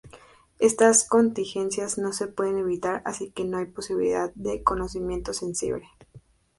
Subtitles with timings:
[0.57, 5.85] Estas contingencias no se pueden evitar, así que no hay posibilidad de conocimiento sensible.